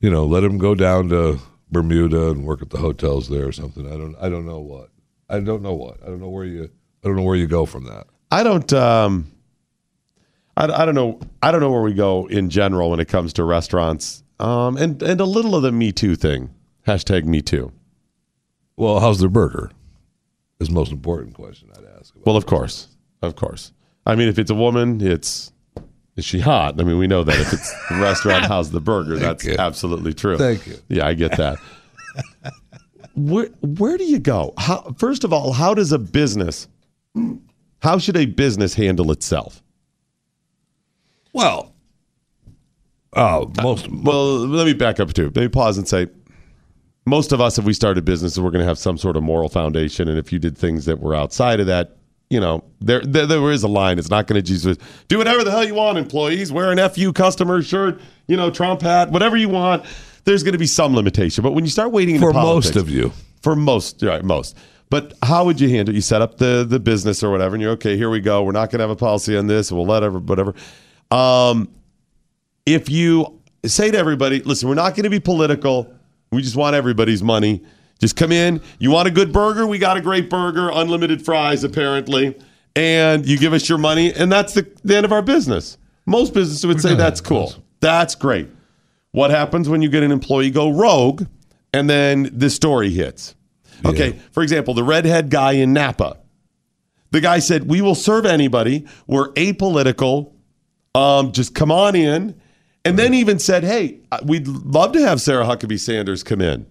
you 0.01 0.09
know, 0.09 0.25
let 0.25 0.43
him 0.43 0.57
go 0.57 0.75
down 0.75 1.07
to 1.09 1.39
Bermuda 1.71 2.31
and 2.31 2.43
work 2.43 2.61
at 2.61 2.71
the 2.71 2.77
hotels 2.77 3.29
there 3.29 3.47
or 3.47 3.51
something. 3.53 3.87
I 3.87 3.95
don't 3.95 4.13
I 4.19 4.27
don't 4.27 4.45
know 4.45 4.59
what. 4.59 4.89
I 5.29 5.39
don't 5.39 5.61
know 5.61 5.73
what. 5.73 6.03
I 6.03 6.07
don't 6.07 6.19
know 6.19 6.27
where 6.27 6.43
you 6.43 6.69
I 7.03 7.07
don't 7.07 7.15
know 7.15 7.23
where 7.23 7.37
you 7.37 7.47
go 7.47 7.65
from 7.65 7.85
that. 7.85 8.07
I 8.31 8.43
don't. 8.43 8.71
Um, 8.73 9.31
I, 10.57 10.65
I 10.65 10.85
don't 10.85 10.95
know. 10.95 11.19
I 11.41 11.51
don't 11.51 11.61
know 11.61 11.71
where 11.71 11.81
we 11.81 11.93
go 11.93 12.27
in 12.27 12.49
general 12.49 12.89
when 12.89 12.99
it 12.99 13.07
comes 13.07 13.33
to 13.33 13.43
restaurants. 13.43 14.23
Um, 14.39 14.77
and 14.77 15.01
and 15.01 15.21
a 15.21 15.25
little 15.25 15.55
of 15.55 15.63
the 15.63 15.71
Me 15.71 15.91
Too 15.91 16.15
thing. 16.15 16.53
Hashtag 16.87 17.25
Me 17.25 17.41
Too. 17.41 17.71
Well, 18.75 18.99
how's 18.99 19.19
their 19.19 19.29
burger? 19.29 19.71
Is 20.59 20.67
the 20.69 20.73
most 20.73 20.91
important 20.91 21.33
question 21.33 21.69
I'd 21.75 21.85
ask. 21.99 22.13
About. 22.15 22.25
Well, 22.25 22.37
of 22.37 22.45
course, 22.45 22.87
of 23.21 23.35
course. 23.35 23.73
I 24.05 24.15
mean, 24.15 24.27
if 24.27 24.37
it's 24.37 24.51
a 24.51 24.55
woman, 24.55 25.01
it's 25.01 25.51
is 26.15 26.25
she 26.25 26.39
hot? 26.39 26.79
I 26.79 26.83
mean, 26.83 26.97
we 26.97 27.07
know 27.07 27.23
that 27.23 27.39
if 27.39 27.53
it's 27.53 27.89
the 27.89 27.95
restaurant, 27.95 28.45
how's 28.45 28.71
the 28.71 28.79
burger? 28.79 29.17
That's 29.17 29.43
you. 29.45 29.55
absolutely 29.57 30.13
true. 30.13 30.37
Thank 30.37 30.67
you. 30.67 30.77
Yeah, 30.87 31.07
I 31.07 31.13
get 31.13 31.35
that. 31.37 31.57
where 33.15 33.47
where 33.61 33.97
do 33.97 34.03
you 34.03 34.19
go? 34.19 34.53
How, 34.57 34.93
first 34.97 35.23
of 35.23 35.33
all, 35.33 35.53
how 35.53 35.73
does 35.73 35.91
a 35.91 35.99
business? 35.99 36.67
How 37.81 37.97
should 37.97 38.15
a 38.15 38.25
business 38.25 38.75
handle 38.75 39.11
itself? 39.11 39.63
Well, 41.33 41.73
oh, 43.13 43.51
most 43.61 43.89
Well, 43.89 44.47
let 44.47 44.65
me 44.67 44.73
back 44.73 44.99
up 44.99 45.13
too. 45.13 45.25
Let 45.25 45.37
me 45.37 45.47
pause 45.47 45.79
and 45.79 45.87
say, 45.87 46.07
most 47.05 47.31
of 47.31 47.41
us, 47.41 47.57
if 47.57 47.65
we 47.65 47.73
started 47.73 48.05
businesses, 48.05 48.39
we're 48.39 48.51
going 48.51 48.61
to 48.61 48.67
have 48.67 48.77
some 48.77 48.97
sort 48.97 49.17
of 49.17 49.23
moral 49.23 49.49
foundation, 49.49 50.07
and 50.07 50.17
if 50.17 50.31
you 50.31 50.39
did 50.39 50.57
things 50.57 50.85
that 50.85 50.99
were 50.99 51.15
outside 51.15 51.59
of 51.59 51.67
that, 51.67 51.97
you 52.29 52.39
know, 52.39 52.63
there 52.79 53.01
there, 53.01 53.25
there 53.25 53.51
is 53.51 53.63
a 53.63 53.67
line. 53.67 53.99
It's 53.99 54.09
not 54.09 54.27
going 54.27 54.41
to 54.41 54.47
Jesus 54.47 54.77
do 55.07 55.17
whatever 55.17 55.43
the 55.43 55.51
hell 55.51 55.63
you 55.63 55.75
want, 55.75 55.97
employees. 55.97 56.51
Wear 56.51 56.71
an 56.71 56.89
FU 56.89 57.13
customer 57.13 57.61
shirt, 57.61 58.01
you 58.27 58.37
know, 58.37 58.49
Trump 58.49 58.81
hat, 58.81 59.11
whatever 59.11 59.37
you 59.37 59.49
want. 59.49 59.85
There's 60.23 60.41
going 60.41 60.53
to 60.53 60.59
be 60.59 60.65
some 60.65 60.95
limitation, 60.95 61.43
but 61.43 61.51
when 61.51 61.65
you 61.65 61.69
start 61.69 61.91
wading 61.91 62.15
into 62.15 62.27
for 62.27 62.33
politics, 62.33 62.75
most 62.75 62.81
of 62.81 62.89
you. 62.89 63.11
for 63.41 63.55
most, 63.55 64.01
right, 64.01 64.23
most. 64.23 64.57
But 64.89 65.13
how 65.21 65.43
would 65.45 65.59
you 65.59 65.69
handle? 65.69 65.93
You 65.93 66.01
set 66.01 66.21
up 66.21 66.37
the 66.37 66.65
the 66.67 66.79
business 66.79 67.23
or 67.23 67.29
whatever, 67.29 67.55
and 67.55 67.61
you're 67.61 67.71
okay. 67.73 67.97
Here 67.97 68.09
we 68.09 68.21
go. 68.21 68.43
We're 68.43 68.51
not 68.51 68.71
going 68.71 68.79
to 68.79 68.83
have 68.83 68.89
a 68.89 68.95
policy 68.95 69.37
on 69.37 69.47
this. 69.47 69.71
We'll 69.71 69.85
let 69.85 70.03
every 70.03 70.21
whatever. 70.21 70.55
Um, 71.11 71.69
if 72.65 72.89
you 72.89 73.41
say 73.65 73.91
to 73.91 73.97
everybody, 73.97 74.41
listen, 74.41 74.69
we're 74.69 74.75
not 74.75 74.95
going 74.95 75.03
to 75.03 75.09
be 75.09 75.19
political. 75.19 75.93
We 76.33 76.41
just 76.41 76.55
want 76.55 76.75
everybody's 76.75 77.23
money. 77.23 77.63
Just 77.99 78.15
come 78.15 78.31
in. 78.31 78.61
You 78.79 78.91
want 78.91 79.07
a 79.07 79.11
good 79.11 79.31
burger? 79.31 79.65
We 79.65 79.77
got 79.77 79.97
a 79.97 80.01
great 80.01 80.29
burger, 80.29 80.69
unlimited 80.73 81.23
fries, 81.23 81.63
apparently. 81.63 82.37
And 82.75 83.25
you 83.25 83.37
give 83.37 83.53
us 83.53 83.69
your 83.69 83.77
money, 83.77 84.13
and 84.13 84.31
that's 84.31 84.53
the, 84.53 84.67
the 84.83 84.95
end 84.95 85.05
of 85.05 85.11
our 85.11 85.21
business. 85.21 85.77
Most 86.05 86.33
businesses 86.33 86.65
would 86.65 86.81
say 86.81 86.95
that's 86.95 87.21
cool. 87.21 87.53
That's 87.79 88.15
great. 88.15 88.49
What 89.11 89.29
happens 89.29 89.69
when 89.69 89.81
you 89.81 89.89
get 89.89 90.03
an 90.03 90.11
employee 90.11 90.49
go 90.49 90.71
rogue 90.71 91.27
and 91.71 91.89
then 91.89 92.29
this 92.33 92.55
story 92.55 92.89
hits? 92.89 93.35
Okay, 93.85 94.19
for 94.31 94.41
example, 94.43 94.73
the 94.73 94.83
red 94.83 95.05
hen 95.05 95.29
guy 95.29 95.53
in 95.53 95.73
Napa. 95.73 96.17
The 97.11 97.21
guy 97.21 97.39
said, 97.39 97.69
We 97.69 97.81
will 97.81 97.95
serve 97.95 98.25
anybody. 98.25 98.87
We're 99.07 99.31
apolitical. 99.33 100.33
Um, 100.95 101.31
just 101.31 101.53
come 101.53 101.71
on 101.71 101.95
in. 101.95 102.39
And 102.85 102.99
then 102.99 103.13
even 103.13 103.39
said, 103.39 103.63
Hey, 103.63 103.99
uh, 104.11 104.19
we'd 104.23 104.47
love 104.47 104.91
to 104.93 105.01
have 105.01 105.21
Sarah 105.21 105.45
Huckabee 105.45 105.79
Sanders 105.79 106.23
come 106.23 106.41
in. 106.41 106.65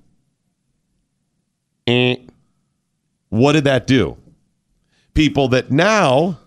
Eh. 1.86 2.16
What 3.30 3.52
did 3.52 3.64
that 3.64 3.86
do? 3.86 4.18
People 5.14 5.48
that 5.48 5.70
now 5.70 6.38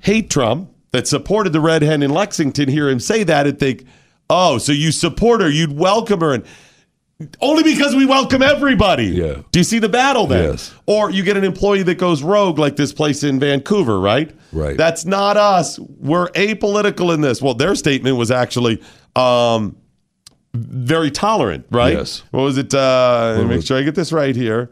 hate 0.00 0.30
Trump, 0.30 0.70
that 0.92 1.06
supported 1.06 1.52
the 1.52 1.60
red 1.60 1.82
hen 1.82 2.02
in 2.02 2.10
Lexington, 2.10 2.68
hear 2.68 2.88
him 2.88 3.00
say 3.00 3.22
that 3.24 3.46
and 3.46 3.58
think, 3.58 3.86
oh, 4.28 4.58
so 4.58 4.72
you 4.72 4.92
support 4.92 5.40
her, 5.40 5.48
you'd 5.48 5.76
welcome 5.76 6.20
her. 6.20 6.34
And 6.34 6.44
Only 7.40 7.62
because 7.62 7.94
we 7.94 8.06
welcome 8.06 8.42
everybody. 8.42 9.06
Yeah. 9.06 9.42
Do 9.50 9.58
you 9.60 9.64
see 9.64 9.78
the 9.78 9.88
battle 9.88 10.26
then? 10.26 10.50
Yes. 10.52 10.74
Or 10.86 11.10
you 11.10 11.22
get 11.22 11.36
an 11.36 11.44
employee 11.44 11.82
that 11.84 11.96
goes 11.96 12.22
rogue, 12.22 12.58
like 12.58 12.76
this 12.76 12.92
place 12.92 13.22
in 13.24 13.38
Vancouver, 13.40 13.98
right? 14.00 14.30
Right. 14.52 14.76
That's 14.76 15.04
not 15.04 15.36
us. 15.36 15.78
We're 15.78 16.28
apolitical 16.30 17.12
in 17.14 17.20
this. 17.20 17.40
Well, 17.42 17.54
their 17.54 17.74
statement 17.74 18.16
was 18.16 18.30
actually 18.30 18.82
um, 19.16 19.76
very 20.54 21.10
tolerant, 21.10 21.66
right? 21.70 21.94
Yes. 21.94 22.22
What 22.30 22.42
was 22.42 22.58
it? 22.58 22.74
Uh, 22.74 23.36
What 23.36 23.46
make 23.48 23.56
was- 23.56 23.66
sure 23.66 23.78
I 23.78 23.82
get 23.82 23.94
this 23.94 24.12
right 24.12 24.34
here. 24.36 24.70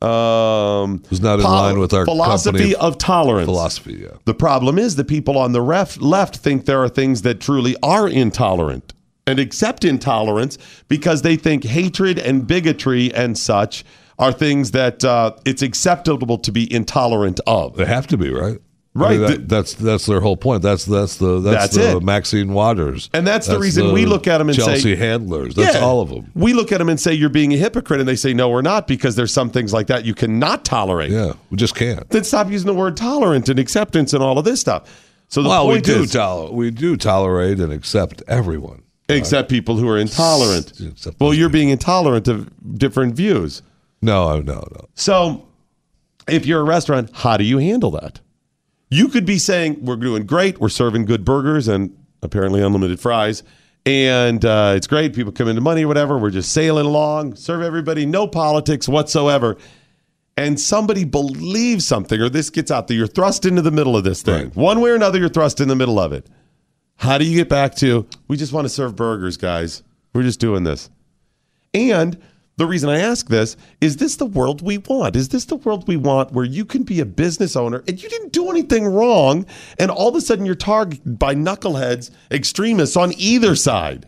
Um, 0.00 1.00
was 1.10 1.20
not 1.20 1.38
in 1.38 1.44
line 1.44 1.78
with 1.78 1.94
our 1.94 2.04
philosophy 2.04 2.50
company 2.72 2.74
of 2.74 2.98
tolerance. 2.98 3.46
philosophy. 3.46 4.00
Yeah. 4.02 4.16
The 4.24 4.34
problem 4.34 4.76
is 4.76 4.96
the 4.96 5.04
people 5.04 5.38
on 5.38 5.52
the 5.52 5.62
ref, 5.62 6.00
left 6.00 6.38
think 6.38 6.64
there 6.66 6.82
are 6.82 6.88
things 6.88 7.22
that 7.22 7.38
truly 7.40 7.76
are 7.84 8.08
intolerant 8.08 8.91
and 9.26 9.38
accept 9.38 9.84
intolerance 9.84 10.58
because 10.88 11.22
they 11.22 11.36
think 11.36 11.64
hatred 11.64 12.18
and 12.18 12.46
bigotry 12.46 13.12
and 13.14 13.38
such 13.38 13.84
are 14.18 14.32
things 14.32 14.72
that 14.72 15.04
uh, 15.04 15.32
it's 15.44 15.62
acceptable 15.62 16.38
to 16.38 16.52
be 16.52 16.72
intolerant 16.72 17.40
of. 17.46 17.76
They 17.76 17.86
have 17.86 18.06
to 18.08 18.16
be 18.16 18.30
right. 18.30 18.58
Right. 18.94 19.12
I 19.12 19.16
mean, 19.16 19.26
that- 19.26 19.48
that's 19.48 19.72
that's 19.74 20.04
their 20.04 20.20
whole 20.20 20.36
point. 20.36 20.62
That's 20.62 20.84
that's 20.84 21.16
the 21.16 21.40
that's, 21.40 21.74
That's 21.74 21.76
the 21.76 21.96
it. 21.96 22.02
Maxine 22.02 22.52
Waters, 22.52 23.08
And 23.14 23.26
that's 23.26 23.46
the 23.46 23.58
reason 23.58 23.92
we 23.94 24.04
look 24.04 24.26
at 24.26 24.36
them 24.36 24.50
and 24.50 24.56
say- 24.58 24.64
Chelsea 24.66 24.96
Handlers. 24.96 25.54
That's 25.54 25.76
Yeah. 25.76 25.80
all 25.80 26.02
of 26.02 26.10
them. 26.10 26.30
We 26.34 26.52
look 26.52 26.72
at 26.72 26.78
them 26.78 26.90
and 26.90 27.00
say 27.00 27.14
you're 27.14 27.30
being 27.30 27.54
a 27.54 27.56
hypocrite, 27.56 28.00
and 28.00 28.08
they 28.08 28.16
say 28.16 28.34
no, 28.34 28.50
we're 28.50 28.60
not 28.60 28.86
because 28.86 29.16
there's 29.16 29.32
some 29.32 29.48
things 29.48 29.72
like 29.72 29.86
that 29.86 30.04
you 30.04 30.12
cannot 30.14 30.66
tolerate. 30.66 31.10
Yeah, 31.10 31.32
we 31.50 31.56
just 31.56 31.74
can't. 31.74 32.06
Then 32.10 32.24
stop 32.24 32.50
using 32.50 32.66
the 32.66 32.74
word 32.74 32.98
tolerant 32.98 33.48
and 33.48 33.58
acceptance 33.58 34.12
and 34.12 34.22
all 34.22 34.36
of 34.38 34.44
this 34.44 34.60
stuff. 34.60 35.08
So 35.28 35.42
the 35.42 35.48
well, 35.48 35.68
we 35.68 35.80
do 35.80 36.02
is, 36.02 36.12
tol- 36.12 36.52
we 36.52 36.70
do 36.70 36.98
tolerate 36.98 37.60
and 37.60 37.72
accept 37.72 38.22
everyone. 38.28 38.82
Accept 39.16 39.48
people 39.48 39.76
who 39.76 39.88
are 39.88 39.98
intolerant. 39.98 40.72
Except 40.80 41.20
Well, 41.20 41.34
you're 41.34 41.48
being 41.48 41.68
intolerant 41.68 42.28
of 42.28 42.50
different 42.78 43.14
views. 43.14 43.62
No, 44.00 44.40
no, 44.40 44.66
no. 44.74 44.88
So, 44.94 45.46
if 46.28 46.46
you're 46.46 46.60
a 46.60 46.64
restaurant, 46.64 47.10
how 47.12 47.36
do 47.36 47.44
you 47.44 47.58
handle 47.58 47.90
that? 47.92 48.20
You 48.90 49.08
could 49.08 49.24
be 49.24 49.38
saying, 49.38 49.84
We're 49.84 49.96
doing 49.96 50.26
great. 50.26 50.60
We're 50.60 50.68
serving 50.68 51.06
good 51.06 51.24
burgers 51.24 51.68
and 51.68 51.96
apparently 52.22 52.62
unlimited 52.62 53.00
fries. 53.00 53.42
And 53.84 54.44
uh, 54.44 54.74
it's 54.76 54.86
great. 54.86 55.14
People 55.14 55.32
come 55.32 55.48
into 55.48 55.60
money 55.60 55.84
or 55.84 55.88
whatever. 55.88 56.18
We're 56.18 56.30
just 56.30 56.52
sailing 56.52 56.86
along, 56.86 57.34
serve 57.34 57.62
everybody, 57.62 58.06
no 58.06 58.28
politics 58.28 58.88
whatsoever. 58.88 59.56
And 60.36 60.58
somebody 60.58 61.04
believes 61.04 61.86
something, 61.86 62.20
or 62.20 62.28
this 62.28 62.48
gets 62.48 62.70
out 62.70 62.86
there. 62.88 62.96
You're 62.96 63.06
thrust 63.06 63.44
into 63.44 63.60
the 63.60 63.70
middle 63.70 63.96
of 63.96 64.04
this 64.04 64.22
thing. 64.22 64.44
Right. 64.44 64.56
One 64.56 64.80
way 64.80 64.90
or 64.90 64.94
another, 64.94 65.18
you're 65.18 65.28
thrust 65.28 65.60
in 65.60 65.68
the 65.68 65.76
middle 65.76 65.98
of 65.98 66.12
it. 66.12 66.26
How 67.02 67.18
do 67.18 67.24
you 67.24 67.36
get 67.36 67.48
back 67.48 67.74
to, 67.78 68.06
we 68.28 68.36
just 68.36 68.52
want 68.52 68.64
to 68.64 68.68
serve 68.68 68.94
burgers, 68.94 69.36
guys? 69.36 69.82
We're 70.14 70.22
just 70.22 70.38
doing 70.38 70.62
this. 70.62 70.88
And 71.74 72.16
the 72.58 72.66
reason 72.66 72.90
I 72.90 73.00
ask 73.00 73.26
this 73.26 73.56
is 73.80 73.96
this 73.96 74.14
the 74.14 74.24
world 74.24 74.62
we 74.62 74.78
want? 74.78 75.16
Is 75.16 75.30
this 75.30 75.46
the 75.46 75.56
world 75.56 75.88
we 75.88 75.96
want 75.96 76.30
where 76.30 76.44
you 76.44 76.64
can 76.64 76.84
be 76.84 77.00
a 77.00 77.04
business 77.04 77.56
owner 77.56 77.82
and 77.88 78.00
you 78.00 78.08
didn't 78.08 78.32
do 78.32 78.48
anything 78.50 78.86
wrong 78.86 79.46
and 79.80 79.90
all 79.90 80.10
of 80.10 80.14
a 80.14 80.20
sudden 80.20 80.46
you're 80.46 80.54
targeted 80.54 81.18
by 81.18 81.34
knuckleheads, 81.34 82.12
extremists 82.30 82.96
on 82.96 83.12
either 83.16 83.56
side? 83.56 84.06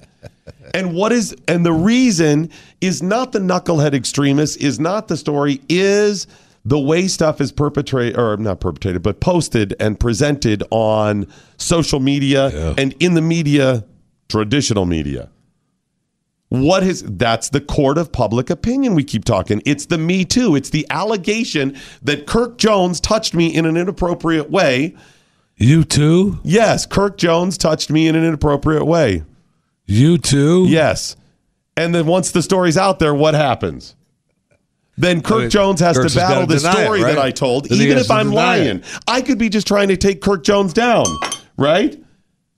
And 0.72 0.94
what 0.94 1.10
is 1.10 1.34
and 1.48 1.66
the 1.66 1.72
reason 1.72 2.48
is 2.80 3.02
not 3.02 3.32
the 3.32 3.40
knucklehead 3.40 3.94
extremists, 3.94 4.56
is 4.58 4.78
not 4.78 5.08
the 5.08 5.16
story, 5.16 5.60
is 5.68 6.28
the 6.64 6.78
way 6.78 7.06
stuff 7.08 7.40
is 7.40 7.52
perpetrated 7.52 8.18
or 8.18 8.36
not 8.38 8.60
perpetrated, 8.60 9.02
but 9.02 9.20
posted 9.20 9.74
and 9.78 10.00
presented 10.00 10.62
on 10.70 11.26
social 11.58 12.00
media 12.00 12.50
Yeah. 12.50 12.74
and 12.78 12.94
in 13.00 13.14
the 13.14 13.20
media, 13.22 13.84
traditional 14.28 14.86
media. 14.86 15.30
What 16.48 16.82
is 16.84 17.02
that's 17.02 17.48
the 17.48 17.60
court 17.60 17.98
of 17.98 18.12
public 18.12 18.48
opinion 18.48 18.94
we 18.94 19.02
keep 19.02 19.24
talking. 19.24 19.60
It's 19.66 19.86
the 19.86 19.98
me 19.98 20.24
too. 20.24 20.54
It's 20.54 20.70
the 20.70 20.86
allegation 20.88 21.76
that 22.02 22.26
Kirk 22.26 22.58
Jones 22.58 23.00
touched 23.00 23.34
me 23.34 23.52
in 23.52 23.66
an 23.66 23.76
inappropriate 23.76 24.50
way. 24.50 24.94
You 25.56 25.84
too. 25.84 26.38
Yes, 26.44 26.86
Kirk 26.86 27.16
Jones 27.16 27.58
touched 27.58 27.90
me 27.90 28.06
in 28.08 28.14
an 28.14 28.24
inappropriate 28.24 28.86
way. 28.86 29.24
You 29.86 30.16
too. 30.16 30.66
Yes. 30.68 31.16
And 31.76 31.94
then 31.94 32.06
once 32.06 32.30
the 32.30 32.42
story's 32.42 32.76
out 32.76 33.00
there, 33.00 33.14
what 33.14 33.34
happens? 33.34 33.96
Then 34.96 35.22
Kirk 35.22 35.40
mean, 35.40 35.50
Jones 35.50 35.80
has 35.80 35.96
Kirk's 35.96 36.12
to 36.12 36.20
battle 36.20 36.46
the 36.46 36.56
deny 36.58 36.70
it, 36.70 36.84
story 36.84 37.02
right? 37.02 37.14
that 37.14 37.24
I 37.24 37.30
told, 37.30 37.68
Then 37.68 37.80
even 37.80 37.98
if 37.98 38.10
I'm 38.10 38.30
lying. 38.30 38.78
it. 38.78 38.84
I 39.08 39.22
could 39.22 39.38
be 39.38 39.48
just 39.48 39.66
trying 39.66 39.88
to 39.88 39.96
take 39.96 40.20
Kirk 40.20 40.44
Jones 40.44 40.72
down, 40.72 41.06
right? 41.56 42.00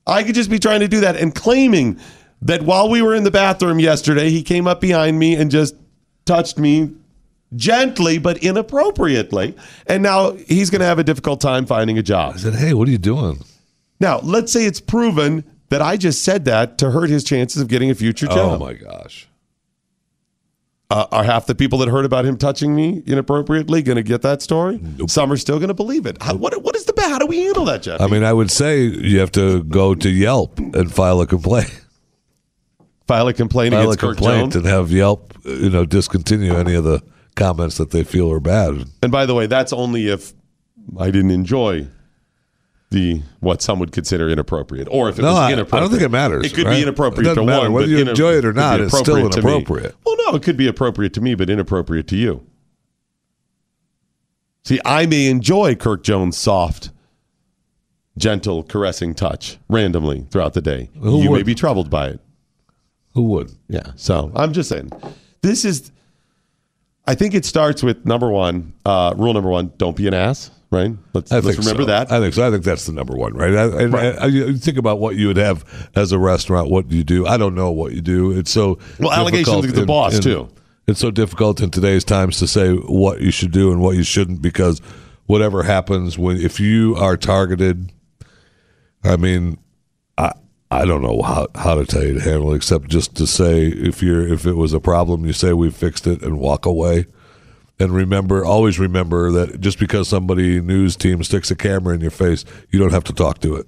I 0.07 0.23
could 0.23 0.35
just 0.35 0.51
be 0.51 0.59
trying 0.59 0.81
to 0.81 0.89
do 0.89 1.01
that 1.01 1.17
and 1.17 1.35
claiming 1.35 1.99
that 2.43 2.63
while 2.63 2.89
we 2.91 3.01
were 3.03 3.15
in 3.15 3.25
the 3.25 3.31
bathroom 3.31 3.79
yesterday, 3.81 4.29
he 4.31 4.43
came 4.43 4.67
up 4.67 4.81
behind 4.81 5.19
me 5.19 5.35
and 5.35 5.51
just 5.51 5.75
touched 6.27 6.59
me 6.59 6.93
gently 7.55 8.19
but 8.19 8.39
inappropriately. 8.43 9.57
And 9.87 10.03
now 10.03 10.33
he's 10.33 10.69
going 10.71 10.81
to 10.81 10.87
have 10.87 10.99
a 10.99 11.05
difficult 11.05 11.41
time 11.41 11.65
finding 11.67 11.97
a 11.99 12.03
job. 12.03 12.35
I 12.35 12.39
said, 12.39 12.55
hey, 12.55 12.75
what 12.75 12.87
are 12.87 12.91
you 12.91 12.99
doing? 12.99 13.43
Now, 13.99 14.19
let's 14.21 14.53
say 14.53 14.65
it's 14.67 14.81
proven 14.81 15.43
that 15.71 15.81
I 15.81 15.97
just 15.97 16.23
said 16.23 16.45
that 16.45 16.79
to 16.79 16.91
hurt 16.91 17.09
his 17.09 17.25
chances 17.25 17.63
of 17.63 17.69
getting 17.69 17.91
a 17.91 17.95
future 17.95 18.27
oh 18.31 18.35
job. 18.35 18.61
Oh 18.61 18.65
my 18.65 18.75
gosh. 18.75 19.27
Uh, 20.89 21.07
are 21.11 21.25
half 21.25 21.47
the 21.47 21.55
people 21.55 21.81
that 21.81 21.89
heard 21.89 22.05
about 22.05 22.25
him 22.25 22.37
touching 22.37 22.75
me 22.75 23.03
inappropriately 23.07 23.83
going 23.83 23.97
to 23.97 24.05
get 24.05 24.23
that 24.23 24.41
story? 24.41 24.81
Some 25.09 25.33
are 25.33 25.37
still 25.37 25.59
going 25.59 25.69
to 25.69 25.75
believe 25.75 26.07
it. 26.07 26.23
How, 26.23 26.37
what, 26.37 26.63
what 26.63 26.77
is 26.77 26.85
the 26.85 26.93
how 27.09 27.19
do 27.19 27.27
we 27.27 27.41
handle 27.41 27.65
that, 27.67 27.83
Jeff? 27.83 28.01
I 28.01 28.07
mean, 28.07 28.25
I 28.25 28.33
would 28.33 28.51
say 28.51 28.83
you 28.83 29.19
have 29.21 29.33
to 29.33 29.63
go 29.65 29.95
to 29.95 30.09
Yelp 30.09 30.59
and 30.59 30.93
file 30.93 31.21
a 31.21 31.27
complaint. 31.27 31.85
File 33.07 33.29
a 33.29 33.33
complaint 33.33 33.73
File 33.73 33.83
against 33.83 34.01
Kirk 34.01 34.17
complaint 34.17 34.55
and 34.57 34.67
have 34.67 34.91
Yelp, 34.91 35.35
you 35.45 35.71
know, 35.71 35.85
discontinue 35.85 36.55
any 36.57 36.75
of 36.75 36.85
the 36.85 37.03
comments 37.37 37.77
that 37.79 37.91
they 37.91 38.03
feel 38.03 38.31
are 38.33 38.41
bad. 38.41 38.85
And 39.03 39.13
by 39.13 39.27
the 39.27 39.35
way, 39.35 39.47
that's 39.47 39.73
only 39.73 40.09
if 40.09 40.33
I 40.99 41.11
didn't 41.11 41.31
enjoy 41.31 41.87
the 42.91 43.23
what 43.41 43.61
some 43.63 43.79
would 43.81 43.91
consider 43.93 44.29
inappropriate, 44.29 44.87
or 44.91 45.09
if 45.09 45.19
it 45.19 45.23
No, 45.23 45.29
was 45.29 45.37
I- 45.39 45.53
I 45.53 45.55
don't 45.81 45.91
think 45.91 46.03
it 46.03 46.11
matters, 46.11 46.47
It 46.47 46.55
could 46.55 46.67
right? 46.67 46.77
be 46.77 46.83
inappropriate 46.83 47.35
to 47.35 47.45
matter. 47.45 47.63
one, 47.65 47.73
Whether 47.73 47.89
you 47.89 47.99
enjoy 47.99 48.35
it 48.35 48.45
or 48.45 48.53
not, 48.53 48.81
it's 48.81 48.97
still 48.97 49.17
appropriate 49.17 49.33
to 49.33 49.43
me. 49.47 49.55
inappropriate. 49.57 49.95
Well, 50.05 50.17
no, 50.27 50.35
it 50.37 50.43
could 50.43 50.57
be 50.57 50.69
appropriate 50.69 51.13
to 51.15 51.21
me, 51.21 51.35
but 51.35 51.51
inappropriate 51.51 52.07
to 52.09 52.17
you. 52.17 52.43
See, 54.65 54.81
I 54.85 55.07
may 55.07 55.29
enjoy 55.29 55.75
Kirk 55.77 56.03
Jones' 56.03 56.37
soft, 56.37 56.91
gentle, 58.19 58.63
caressing 58.63 59.15
touch 59.15 59.59
randomly 59.69 60.27
throughout 60.31 60.55
the 60.55 60.61
day. 60.63 60.91
Who 61.01 61.23
you 61.23 61.31
may 61.31 61.43
be 61.43 61.55
troubled 61.55 61.91
by 61.91 62.09
it. 62.09 62.21
Who 63.15 63.23
would? 63.25 63.53
Yeah. 63.69 63.93
So 63.97 64.31
I'm 64.35 64.53
just 64.53 64.69
saying, 64.69 64.91
this 65.43 65.65
is. 65.65 65.91
I 67.07 67.15
think 67.15 67.35
it 67.35 67.45
starts 67.45 67.83
with 67.83 68.05
number 68.05 68.31
one, 68.31 68.73
uh, 68.85 69.15
rule 69.17 69.33
number 69.35 69.51
one: 69.51 69.73
don't 69.79 69.97
be 69.97 70.07
an 70.09 70.15
ass. 70.15 70.51
Right. 70.71 70.93
Let's 71.13 71.31
I 71.31 71.39
let's 71.39 71.59
remember 71.59 71.83
so. 71.83 71.87
that. 71.87 72.11
I 72.11 72.19
think 72.19 72.35
so. 72.35 72.47
I 72.47 72.51
think 72.51 72.65
that's 72.65 72.87
the 72.87 72.93
number 72.93 73.15
one, 73.17 73.35
right? 73.35 73.55
I, 73.55 73.85
Right. 73.85 74.17
I, 74.17 74.25
I, 74.25 74.27
you 74.27 74.57
think 74.57 74.79
about 74.79 74.99
what 74.99 75.15
you 75.15 75.29
would 75.29 75.37
have 75.37 75.65
as 75.95 76.11
a 76.11 76.19
restaurant. 76.19 76.69
What 76.71 76.89
do 76.89 76.97
you 76.97 77.05
do? 77.05 77.25
I 77.25 77.37
don't 77.37 77.55
know 77.55 77.71
what 77.71 77.93
you 77.93 78.01
do. 78.01 78.33
It's 78.33 78.51
so 78.51 78.79
Well, 78.99 79.13
allegations 79.13 79.59
against 79.59 79.77
the 79.77 79.87
boss, 79.87 80.17
in- 80.17 80.23
too. 80.23 80.49
It's 80.89 80.99
so 81.01 81.11
difficult 81.13 81.61
in 81.61 81.71
today's 81.71 82.05
times 82.05 82.39
to 82.39 82.49
say 82.49 82.73
what 82.75 83.21
you 83.21 83.31
should 83.31 83.53
do 83.53 83.71
and 83.73 83.81
what 83.81 83.97
you 83.97 84.03
shouldn't 84.05 84.43
because 84.43 84.81
whatever 85.27 85.63
happens 85.63 86.17
when 86.19 86.37
if 86.37 86.59
you 86.61 86.95
are 86.97 87.17
targeted, 87.17 87.93
I 89.05 89.17
mean, 89.17 89.59
I 90.71 90.85
don't 90.85 91.03
know 91.03 91.23
how 91.23 91.47
how 91.55 91.77
to 91.77 91.85
tell 91.85 92.03
you 92.03 92.15
to 92.15 92.21
handle 92.21 92.53
it 92.53 92.57
except 92.57 92.89
just 92.89 93.15
to 93.17 93.27
say 93.27 93.67
if 93.67 94.03
you're 94.03 94.27
if 94.27 94.47
it 94.47 94.55
was 94.55 94.73
a 94.73 94.81
problem, 94.81 95.25
you 95.25 95.33
say 95.33 95.53
we 95.53 95.71
fixed 95.71 96.07
it 96.07 96.23
and 96.23 96.39
walk 96.39 96.67
away. 96.67 97.07
And 97.79 97.93
remember, 97.93 98.45
always 98.45 98.79
remember 98.79 99.31
that 99.33 99.61
just 99.61 99.79
because 99.79 100.09
somebody 100.09 100.61
news 100.61 100.97
team 100.97 101.23
sticks 101.23 101.51
a 101.51 101.55
camera 101.55 101.95
in 101.95 102.01
your 102.01 102.11
face, 102.11 102.45
you 102.71 102.79
don't 102.79 102.93
have 102.93 103.05
to 103.05 103.13
talk 103.13 103.41
to 103.41 103.55
it. 103.57 103.67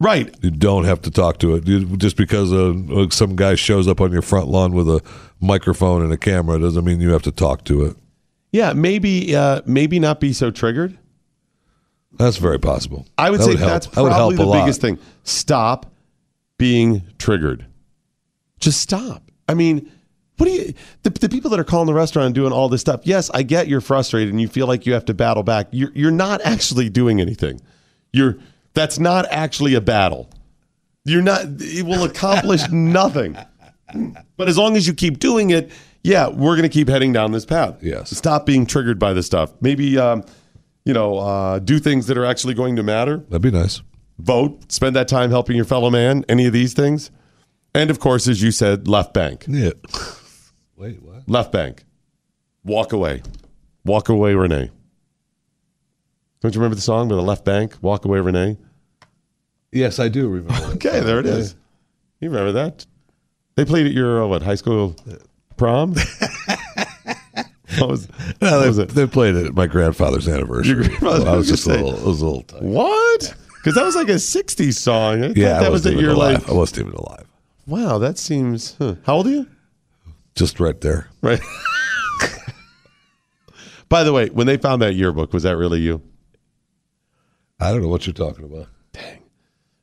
right. 0.00 0.34
You 0.42 0.50
don't 0.50 0.84
have 0.84 1.02
to 1.02 1.10
talk 1.10 1.38
to 1.40 1.56
it. 1.56 1.68
You, 1.68 1.96
just 1.98 2.16
because 2.16 2.52
uh, 2.52 3.10
some 3.10 3.36
guy 3.36 3.54
shows 3.54 3.86
up 3.86 4.00
on 4.00 4.12
your 4.12 4.22
front 4.22 4.48
lawn 4.48 4.72
with 4.72 4.88
a 4.88 5.02
microphone 5.40 6.02
and 6.02 6.12
a 6.12 6.16
camera 6.16 6.58
doesn't 6.58 6.84
mean 6.84 7.02
you 7.02 7.10
have 7.10 7.22
to 7.22 7.32
talk 7.32 7.64
to 7.64 7.84
it. 7.84 7.96
Yeah. 8.50 8.72
Maybe. 8.72 9.36
Uh, 9.36 9.60
maybe 9.66 9.98
not 9.98 10.18
be 10.18 10.32
so 10.32 10.50
triggered. 10.50 10.98
That's 12.16 12.36
very 12.36 12.58
possible. 12.58 13.06
I 13.18 13.30
would 13.30 13.40
That 13.40 13.44
say 13.44 13.56
help. 13.56 13.70
that's 13.70 13.86
That 13.88 14.02
would 14.02 14.12
help 14.12 14.34
probably 14.34 14.52
the 14.58 14.60
biggest 14.60 14.80
thing. 14.80 14.98
Stop 15.24 15.92
being 16.58 17.02
triggered. 17.18 17.66
Just 18.60 18.80
stop. 18.80 19.22
I 19.48 19.54
mean, 19.54 19.90
what 20.36 20.46
do 20.46 20.52
you 20.52 20.74
the, 21.02 21.10
the 21.10 21.28
people 21.28 21.50
that 21.50 21.60
are 21.60 21.64
calling 21.64 21.86
the 21.86 21.94
restaurant 21.94 22.26
and 22.26 22.34
doing 22.34 22.52
all 22.52 22.68
this 22.68 22.80
stuff? 22.80 23.02
Yes, 23.04 23.30
I 23.30 23.42
get 23.42 23.68
you're 23.68 23.80
frustrated 23.80 24.30
and 24.30 24.40
you 24.40 24.48
feel 24.48 24.66
like 24.66 24.86
you 24.86 24.92
have 24.94 25.04
to 25.06 25.14
battle 25.14 25.42
back. 25.42 25.68
You're 25.70 25.92
you're 25.94 26.10
not 26.10 26.40
actually 26.42 26.88
doing 26.88 27.20
anything. 27.20 27.60
You're 28.12 28.38
that's 28.74 28.98
not 28.98 29.26
actually 29.30 29.74
a 29.74 29.80
battle. 29.80 30.30
You're 31.04 31.22
not 31.22 31.44
it 31.60 31.84
will 31.84 32.04
accomplish 32.04 32.62
nothing. 32.72 33.36
But 34.36 34.48
as 34.48 34.56
long 34.58 34.76
as 34.76 34.86
you 34.86 34.94
keep 34.94 35.18
doing 35.18 35.50
it, 35.50 35.70
yeah, 36.02 36.28
we're 36.28 36.56
going 36.56 36.62
to 36.62 36.68
keep 36.68 36.88
heading 36.88 37.12
down 37.12 37.32
this 37.32 37.44
path. 37.44 37.82
Yes. 37.82 38.16
Stop 38.16 38.44
being 38.46 38.66
triggered 38.66 38.98
by 38.98 39.12
this 39.12 39.26
stuff. 39.26 39.52
Maybe 39.60 39.96
um, 39.98 40.24
you 40.84 40.92
know, 40.92 41.18
uh, 41.18 41.58
do 41.58 41.78
things 41.78 42.06
that 42.06 42.18
are 42.18 42.24
actually 42.24 42.54
going 42.54 42.76
to 42.76 42.82
matter 42.82 43.18
That'd 43.28 43.42
be 43.42 43.50
nice. 43.50 43.82
vote, 44.18 44.70
spend 44.72 44.94
that 44.96 45.08
time 45.08 45.30
helping 45.30 45.56
your 45.56 45.64
fellow 45.64 45.90
man, 45.90 46.24
any 46.28 46.46
of 46.46 46.52
these 46.52 46.72
things. 46.74 47.10
And 47.74 47.90
of 47.90 47.98
course, 47.98 48.28
as 48.28 48.42
you 48.42 48.50
said, 48.50 48.86
left 48.86 49.12
bank. 49.14 49.44
Yeah. 49.48 49.70
Wait, 50.76 51.02
what? 51.02 51.28
Left 51.28 51.50
bank. 51.52 51.84
Walk 52.64 52.92
away. 52.92 53.22
Walk 53.84 54.08
away, 54.08 54.34
Renee. 54.34 54.70
Don't 56.40 56.54
you 56.54 56.60
remember 56.60 56.74
the 56.76 56.82
song 56.82 57.08
by 57.08 57.14
the 57.14 57.22
Left 57.22 57.44
Banke? 57.44 57.80
Walk 57.82 58.04
away, 58.04 58.20
Renee. 58.20 58.58
Yes, 59.72 59.98
I 59.98 60.08
do 60.08 60.28
remember. 60.28 60.54
Okay, 60.74 61.00
there 61.00 61.18
it 61.20 61.26
is. 61.26 61.56
You 62.20 62.28
remember 62.28 62.52
that? 62.52 62.84
They 63.56 63.64
played 63.64 63.86
at 63.86 63.92
your 63.92 64.22
uh, 64.22 64.26
what 64.26 64.42
high 64.42 64.54
school 64.56 64.94
prom? 65.56 65.94
what 67.80 67.88
was, 67.90 68.08
No, 68.42 68.60
they, 68.60 68.66
was 68.68 68.78
it? 68.78 68.88
they 68.90 69.06
played 69.06 69.34
it 69.34 69.46
at 69.46 69.54
my 69.54 69.66
grandfather's 69.66 70.28
anniversary. 70.28 70.74
grandfather's- 70.88 71.24
I 71.24 71.24
was 71.24 71.24
I 71.26 71.36
was 71.36 71.48
just 71.48 71.66
a 71.66 71.70
little, 71.70 71.90
I 72.00 72.04
was 72.08 72.20
a 72.20 72.24
little 72.24 72.42
tight. 72.42 72.62
What? 72.62 73.34
Because 73.56 73.74
that 73.76 73.84
was 73.84 73.96
like 73.96 74.08
a 74.08 74.12
'60s 74.16 74.74
song. 74.74 75.24
I 75.24 75.26
Yeah, 75.34 75.56
I 75.58 75.60
that 75.60 75.70
was 75.72 75.80
wasn't 75.86 75.86
at 75.86 75.92
even 75.98 76.04
your 76.04 76.14
alive. 76.14 76.40
like. 76.42 76.48
I 76.50 76.52
wasn't 76.52 76.80
even 76.86 76.92
alive. 76.94 77.26
Wow, 77.66 77.98
that 77.98 78.18
seems. 78.18 78.76
Huh. 78.78 78.96
How 79.06 79.14
old 79.16 79.26
are 79.26 79.30
you? 79.30 79.46
Just 80.34 80.60
right 80.60 80.78
there. 80.80 81.08
Right. 81.22 81.40
By 83.88 84.02
the 84.04 84.12
way, 84.12 84.28
when 84.28 84.46
they 84.46 84.56
found 84.56 84.82
that 84.82 84.94
yearbook, 84.94 85.32
was 85.32 85.42
that 85.44 85.56
really 85.56 85.80
you? 85.80 86.02
I 87.60 87.70
don't 87.70 87.82
know 87.82 87.88
what 87.88 88.06
you're 88.06 88.14
talking 88.14 88.44
about. 88.44 88.66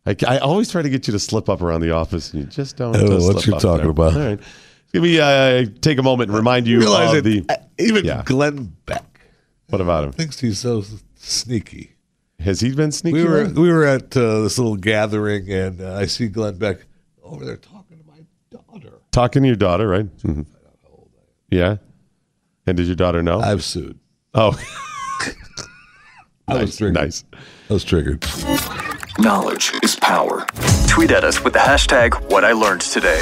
I, 0.06 0.16
I 0.28 0.38
always 0.40 0.70
try 0.72 0.82
to 0.82 0.90
get 0.90 1.08
you 1.08 1.14
to 1.14 1.20
slip 1.20 1.48
up 1.50 1.62
around 1.62 1.82
the 1.82 1.92
office, 1.92 2.34
and 2.34 2.42
you 2.44 2.48
just 2.50 2.76
don't. 2.78 2.96
I 2.96 3.00
don't 3.00 3.10
know 3.10 3.26
what 3.28 3.46
you're 3.46 3.60
talking 3.60 3.78
there. 3.84 3.90
about. 3.92 4.14
All 4.14 4.20
right, 4.20 4.40
let 4.94 5.04
me 5.04 5.20
uh, 5.20 5.66
take 5.82 5.98
a 5.98 6.04
moment 6.04 6.30
and 6.30 6.38
remind 6.38 6.68
you 6.68 6.80
Realize 6.80 7.12
of 7.16 7.26
it, 7.26 7.48
the. 7.48 7.54
uh, 7.54 7.58
even 7.80 8.06
Yeah. 8.06 8.24
Glenn 8.26 8.76
Beck 8.86 9.22
What 9.70 9.82
about 9.82 10.04
him? 10.06 10.12
thinks 10.12 10.40
he's 10.40 10.60
so 10.60 10.84
sneaky. 11.16 11.94
Has 12.40 12.60
he 12.60 12.74
been 12.74 12.92
sneaky? 12.92 13.20
We 13.20 13.24
were 13.26 13.44
around? 13.44 13.58
we 13.60 13.72
were 13.72 13.86
at 13.86 14.16
uh, 14.18 14.42
this 14.42 14.58
little 14.58 14.76
gathering, 14.76 15.52
and 15.52 15.80
uh, 15.82 15.94
I 15.96 16.08
see 16.08 16.28
Glenn 16.28 16.58
Beck 16.58 16.86
over 17.24 17.46
there 17.46 17.58
talking 17.58 18.00
to 18.00 18.04
my 18.06 18.20
daughter. 18.50 18.94
talking 19.12 19.44
to 19.44 19.48
your 19.48 19.56
daughter, 19.56 19.88
right? 19.88 20.08
Mhm. 20.20 20.46
Yeah. 21.50 21.78
And 22.66 22.78
did 22.78 22.88
your 22.88 22.96
daughter 22.96 23.22
know? 23.22 23.40
I've 23.40 23.64
sued. 23.64 24.00
oh, 24.34 24.52
I 26.48 26.54
was 26.56 26.70
nice, 26.72 26.78
triggered. 26.78 26.94
nice. 26.96 27.24
I 27.70 27.74
was 27.74 27.84
triggered. 27.84 28.26
Knowledge 29.20 29.72
is 29.84 29.96
power. 29.98 30.46
Tweet 30.88 31.12
at 31.12 31.24
us 31.24 31.44
with 31.44 31.54
the 31.54 31.60
hashtag 31.60 32.30
what 32.32 32.44
I 32.44 32.54
learned 32.54 32.82
today. 32.82 33.22